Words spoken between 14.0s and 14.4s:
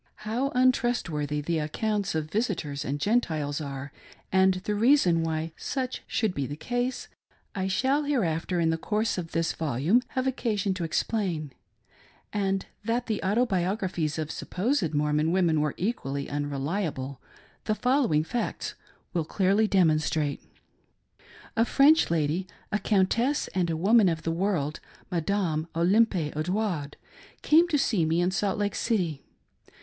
of